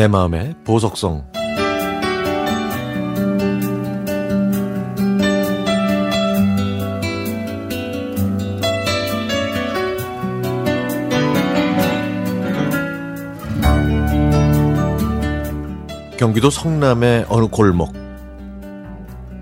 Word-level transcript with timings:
내 0.00 0.08
마음의 0.08 0.54
보석성 0.64 1.30
경기도 16.16 16.48
성남의 16.48 17.26
어느 17.28 17.48
골목 17.48 17.92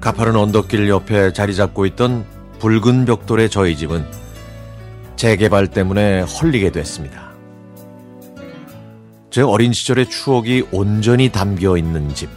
가파른 0.00 0.34
언덕길 0.34 0.88
옆에 0.88 1.32
자리 1.32 1.54
잡고 1.54 1.86
있던 1.86 2.26
붉은 2.58 3.04
벽돌의 3.04 3.50
저희 3.50 3.76
집은 3.76 4.04
재개발 5.14 5.68
때문에 5.68 6.22
헐리게 6.22 6.72
됐습니다. 6.72 7.29
제 9.30 9.42
어린 9.42 9.72
시절의 9.72 10.10
추억이 10.10 10.64
온전히 10.72 11.28
담겨 11.30 11.76
있는 11.76 12.12
집. 12.14 12.28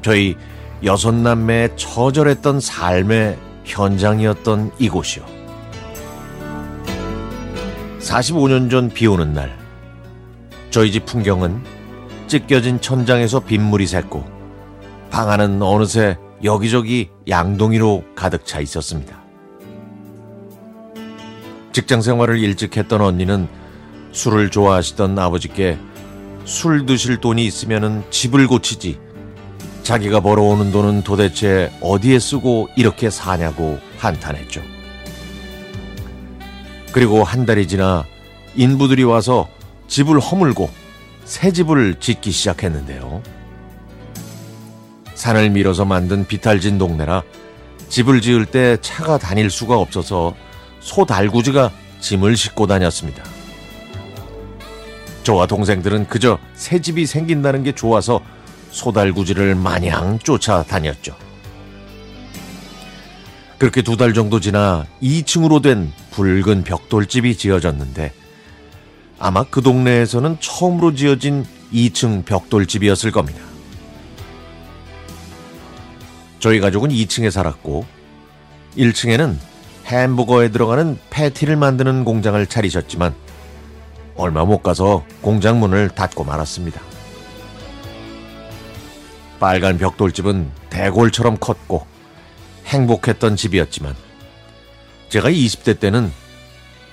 저희 0.00 0.36
여섯 0.84 1.12
남매의 1.12 1.70
처절했던 1.76 2.60
삶의 2.60 3.36
현장이었던 3.64 4.70
이곳이요. 4.78 5.24
45년 7.98 8.70
전 8.70 8.88
비 8.90 9.08
오는 9.08 9.32
날, 9.32 9.58
저희 10.70 10.92
집 10.92 11.04
풍경은 11.06 11.60
찢겨진 12.28 12.80
천장에서 12.80 13.40
빗물이 13.40 13.86
샜고, 13.86 14.24
방 15.10 15.30
안은 15.30 15.60
어느새 15.60 16.16
여기저기 16.44 17.10
양동이로 17.28 18.04
가득 18.14 18.46
차 18.46 18.60
있었습니다. 18.60 19.20
직장 21.72 22.00
생활을 22.00 22.38
일찍 22.38 22.76
했던 22.76 23.00
언니는 23.00 23.48
술을 24.16 24.50
좋아하시던 24.50 25.18
아버지께 25.18 25.78
술 26.46 26.86
드실 26.86 27.18
돈이 27.18 27.44
있으면 27.44 28.02
집을 28.10 28.46
고치지 28.46 28.98
자기가 29.82 30.20
벌어오는 30.20 30.72
돈은 30.72 31.02
도대체 31.02 31.70
어디에 31.82 32.18
쓰고 32.18 32.68
이렇게 32.76 33.10
사냐고 33.10 33.78
한탄했죠. 33.98 34.62
그리고 36.92 37.24
한 37.24 37.44
달이 37.44 37.68
지나 37.68 38.06
인부들이 38.56 39.04
와서 39.04 39.48
집을 39.86 40.18
허물고 40.18 40.70
새 41.24 41.52
집을 41.52 41.96
짓기 42.00 42.30
시작했는데요. 42.30 43.22
산을 45.14 45.50
밀어서 45.50 45.84
만든 45.84 46.26
비탈진 46.26 46.78
동네라 46.78 47.22
집을 47.90 48.22
지을 48.22 48.46
때 48.46 48.78
차가 48.80 49.18
다닐 49.18 49.50
수가 49.50 49.76
없어서 49.76 50.34
소 50.80 51.04
달구지가 51.04 51.70
짐을 52.00 52.36
싣고 52.36 52.66
다녔습니다. 52.66 53.35
저와 55.26 55.46
동생들은 55.48 56.06
그저 56.06 56.38
새 56.54 56.80
집이 56.80 57.04
생긴다는 57.04 57.64
게 57.64 57.72
좋아서 57.72 58.20
소달구지를 58.70 59.56
마냥 59.56 60.20
쫓아다녔죠. 60.20 61.16
그렇게 63.58 63.82
두 63.82 63.96
달 63.96 64.14
정도 64.14 64.38
지나 64.38 64.86
2층으로 65.02 65.62
된 65.62 65.92
붉은 66.12 66.62
벽돌집이 66.62 67.36
지어졌는데 67.36 68.12
아마 69.18 69.42
그 69.42 69.62
동네에서는 69.62 70.36
처음으로 70.38 70.94
지어진 70.94 71.44
2층 71.72 72.24
벽돌집이었을 72.24 73.10
겁니다. 73.10 73.40
저희 76.38 76.60
가족은 76.60 76.90
2층에 76.90 77.32
살았고 77.32 77.84
1층에는 78.78 79.34
햄버거에 79.86 80.52
들어가는 80.52 81.00
패티를 81.10 81.56
만드는 81.56 82.04
공장을 82.04 82.46
차리셨지만 82.46 83.25
얼마 84.16 84.44
못 84.44 84.62
가서 84.62 85.04
공장 85.20 85.60
문을 85.60 85.90
닫고 85.90 86.24
말았습니다. 86.24 86.80
빨간 89.38 89.76
벽돌집은 89.78 90.50
대골처럼 90.70 91.36
컸고 91.38 91.86
행복했던 92.66 93.36
집이었지만 93.36 93.94
제가 95.08 95.28
20대 95.30 95.78
때는 95.78 96.10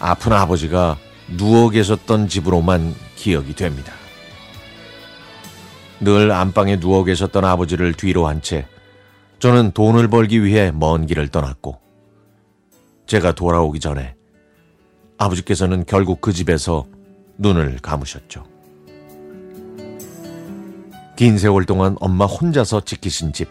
아픈 0.00 0.32
아버지가 0.32 0.98
누워 1.36 1.70
계셨던 1.70 2.28
집으로만 2.28 2.94
기억이 3.16 3.54
됩니다. 3.54 3.92
늘 6.00 6.32
안방에 6.32 6.80
누워 6.80 7.04
계셨던 7.04 7.44
아버지를 7.44 7.94
뒤로 7.94 8.26
한 8.26 8.40
채 8.42 8.66
저는 9.38 9.72
돈을 9.72 10.06
벌기 10.08 10.44
위해 10.44 10.70
먼 10.72 11.06
길을 11.06 11.28
떠났고 11.28 11.80
제가 13.06 13.32
돌아오기 13.32 13.80
전에 13.80 14.14
아버지께서는 15.18 15.84
결국 15.84 16.20
그 16.20 16.32
집에서 16.32 16.86
눈을 17.38 17.78
감으셨죠. 17.82 18.44
긴 21.16 21.38
세월 21.38 21.64
동안 21.64 21.96
엄마 22.00 22.24
혼자서 22.24 22.80
지키신 22.82 23.32
집. 23.32 23.48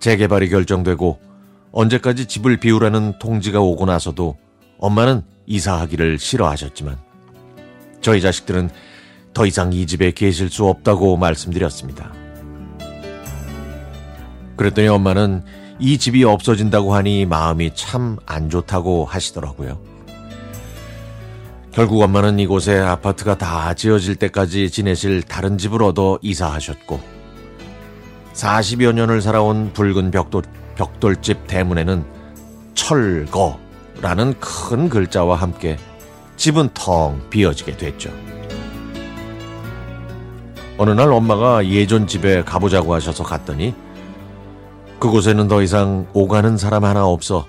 재개발이 0.00 0.48
결정되고 0.50 1.20
언제까지 1.72 2.26
집을 2.26 2.58
비우라는 2.58 3.18
통지가 3.18 3.60
오고 3.60 3.86
나서도 3.86 4.36
엄마는 4.78 5.22
이사하기를 5.46 6.18
싫어하셨지만 6.18 6.98
저희 8.00 8.20
자식들은 8.20 8.70
더 9.34 9.46
이상 9.46 9.72
이 9.72 9.86
집에 9.86 10.12
계실 10.12 10.50
수 10.50 10.66
없다고 10.66 11.16
말씀드렸습니다. 11.16 12.12
그랬더니 14.56 14.88
엄마는 14.88 15.44
이 15.78 15.98
집이 15.98 16.24
없어진다고 16.24 16.94
하니 16.94 17.24
마음이 17.26 17.72
참 17.74 18.18
안 18.26 18.50
좋다고 18.50 19.04
하시더라고요. 19.04 19.80
결국 21.78 22.02
엄마는 22.02 22.40
이곳에 22.40 22.76
아파트가 22.76 23.38
다 23.38 23.72
지어질 23.72 24.16
때까지 24.16 24.68
지내실 24.68 25.22
다른 25.22 25.56
집을 25.56 25.84
얻어 25.84 26.18
이사하셨고 26.22 26.98
40여 28.32 28.92
년을 28.92 29.22
살아온 29.22 29.72
붉은 29.72 30.10
벽돌, 30.10 30.42
벽돌집 30.74 31.46
대문에는 31.46 32.04
철거라는 32.74 34.34
큰 34.40 34.88
글자와 34.88 35.36
함께 35.36 35.76
집은 36.36 36.70
텅 36.74 37.22
비어지게 37.30 37.76
됐죠. 37.76 38.10
어느 40.78 40.90
날 40.90 41.12
엄마가 41.12 41.64
예전 41.64 42.08
집에 42.08 42.42
가보자고 42.42 42.92
하셔서 42.92 43.22
갔더니 43.22 43.72
그곳에는 44.98 45.46
더 45.46 45.62
이상 45.62 46.08
오가는 46.12 46.56
사람 46.56 46.84
하나 46.84 47.06
없어 47.06 47.46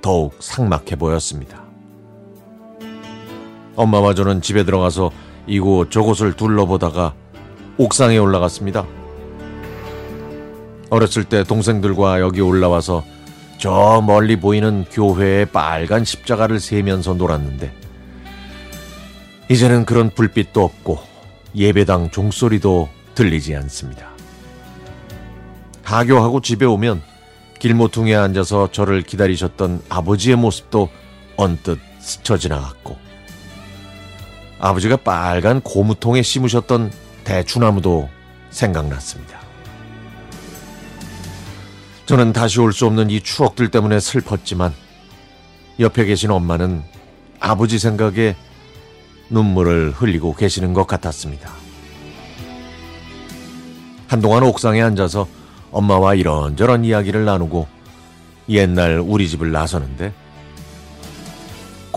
더욱 0.00 0.36
삭막해 0.38 0.94
보였습니다. 0.94 1.67
엄마와 3.78 4.12
저는 4.12 4.42
집에 4.42 4.64
들어가서 4.64 5.12
이곳 5.46 5.92
저곳을 5.92 6.32
둘러보다가 6.32 7.14
옥상에 7.76 8.18
올라갔습니다. 8.18 8.84
어렸을 10.90 11.22
때 11.22 11.44
동생들과 11.44 12.20
여기 12.20 12.40
올라와서 12.40 13.04
저 13.58 14.02
멀리 14.04 14.34
보이는 14.34 14.84
교회의 14.90 15.46
빨간 15.46 16.04
십자가를 16.04 16.58
세면서 16.58 17.14
놀았는데 17.14 17.72
이제는 19.48 19.84
그런 19.84 20.10
불빛도 20.10 20.62
없고 20.62 20.98
예배당 21.54 22.10
종소리도 22.10 22.88
들리지 23.14 23.54
않습니다. 23.54 24.08
하교하고 25.84 26.40
집에 26.40 26.66
오면 26.66 27.00
길모퉁이에 27.60 28.16
앉아서 28.16 28.70
저를 28.72 29.02
기다리셨던 29.02 29.82
아버지의 29.88 30.36
모습도 30.36 30.88
언뜻 31.36 31.78
스쳐 32.00 32.36
지나갔고 32.36 33.07
아버지가 34.58 34.96
빨간 34.96 35.60
고무통에 35.60 36.22
심으셨던 36.22 36.92
대추나무도 37.24 38.08
생각났습니다. 38.50 39.38
저는 42.06 42.32
다시 42.32 42.58
올 42.60 42.72
수 42.72 42.86
없는 42.86 43.10
이 43.10 43.20
추억들 43.20 43.70
때문에 43.70 44.00
슬펐지만 44.00 44.72
옆에 45.78 46.04
계신 46.06 46.30
엄마는 46.30 46.82
아버지 47.38 47.78
생각에 47.78 48.34
눈물을 49.30 49.92
흘리고 49.92 50.34
계시는 50.34 50.72
것 50.72 50.86
같았습니다. 50.86 51.50
한동안 54.08 54.42
옥상에 54.42 54.80
앉아서 54.80 55.28
엄마와 55.70 56.14
이런저런 56.14 56.84
이야기를 56.84 57.26
나누고 57.26 57.68
옛날 58.48 58.98
우리 59.04 59.28
집을 59.28 59.52
나서는데 59.52 60.14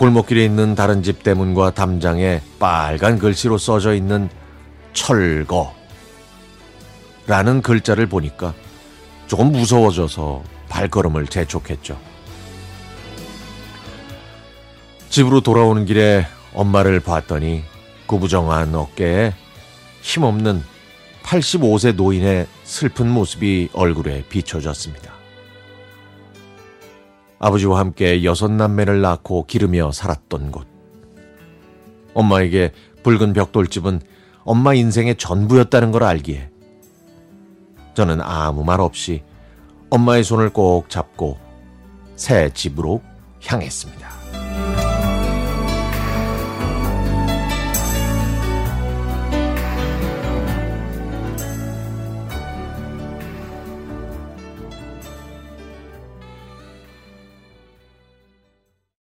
골목길에 0.02 0.44
있는 0.44 0.74
다른 0.74 1.04
집 1.04 1.22
대문과 1.22 1.74
담장에 1.74 2.40
빨간 2.58 3.20
글씨로 3.20 3.56
써져 3.56 3.94
있는 3.94 4.28
철거 4.92 5.72
라는 7.28 7.62
글자를 7.62 8.06
보니까 8.06 8.52
조금 9.28 9.52
무서워져서 9.52 10.42
발걸음을 10.68 11.28
재촉했죠. 11.28 12.00
집으로 15.08 15.40
돌아오는 15.40 15.84
길에 15.84 16.26
엄마를 16.52 16.98
봤더니 16.98 17.62
구부정한 18.06 18.74
어깨에 18.74 19.32
힘없는 20.00 20.64
85세 21.22 21.94
노인의 21.94 22.48
슬픈 22.64 23.08
모습이 23.08 23.68
얼굴에 23.72 24.24
비춰졌습니다. 24.28 25.21
아버지와 27.42 27.80
함께 27.80 28.22
여섯 28.22 28.52
남매를 28.52 29.00
낳고 29.00 29.46
기르며 29.46 29.90
살았던 29.90 30.52
곳. 30.52 30.68
엄마에게 32.14 32.72
붉은 33.02 33.32
벽돌집은 33.32 34.00
엄마 34.44 34.74
인생의 34.74 35.16
전부였다는 35.16 35.90
걸 35.90 36.04
알기에 36.04 36.50
저는 37.94 38.20
아무 38.20 38.62
말 38.62 38.80
없이 38.80 39.24
엄마의 39.90 40.22
손을 40.22 40.50
꼭 40.50 40.88
잡고 40.88 41.36
새 42.14 42.48
집으로 42.54 43.02
향했습니다. 43.44 44.21